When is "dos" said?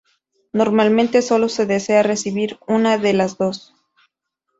3.37-3.75